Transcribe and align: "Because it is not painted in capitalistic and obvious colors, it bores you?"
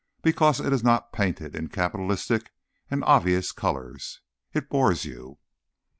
"Because 0.23 0.59
it 0.59 0.73
is 0.73 0.83
not 0.83 1.13
painted 1.13 1.55
in 1.55 1.67
capitalistic 1.67 2.51
and 2.89 3.03
obvious 3.03 3.51
colors, 3.51 4.19
it 4.51 4.67
bores 4.67 5.05
you?" 5.05 5.37